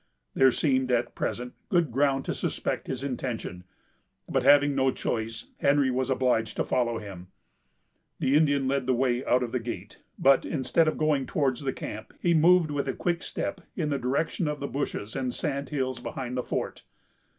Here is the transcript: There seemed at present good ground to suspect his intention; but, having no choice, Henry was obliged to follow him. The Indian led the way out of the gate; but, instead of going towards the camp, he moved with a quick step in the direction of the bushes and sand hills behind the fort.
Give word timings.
There 0.33 0.51
seemed 0.51 0.91
at 0.91 1.13
present 1.13 1.53
good 1.69 1.91
ground 1.91 2.25
to 2.25 2.33
suspect 2.33 2.87
his 2.87 3.03
intention; 3.03 3.65
but, 4.27 4.41
having 4.41 4.73
no 4.73 4.89
choice, 4.89 5.45
Henry 5.59 5.91
was 5.91 6.09
obliged 6.09 6.55
to 6.57 6.63
follow 6.63 6.97
him. 6.97 7.27
The 8.17 8.35
Indian 8.35 8.67
led 8.67 8.87
the 8.87 8.95
way 8.95 9.23
out 9.23 9.43
of 9.43 9.51
the 9.51 9.59
gate; 9.59 9.99
but, 10.17 10.43
instead 10.43 10.87
of 10.87 10.97
going 10.97 11.27
towards 11.27 11.61
the 11.61 11.71
camp, 11.71 12.15
he 12.19 12.33
moved 12.33 12.71
with 12.71 12.87
a 12.87 12.93
quick 12.93 13.21
step 13.21 13.61
in 13.75 13.89
the 13.89 13.99
direction 13.99 14.47
of 14.47 14.59
the 14.59 14.65
bushes 14.65 15.15
and 15.15 15.31
sand 15.31 15.69
hills 15.69 15.99
behind 15.99 16.35
the 16.35 16.41
fort. 16.41 16.81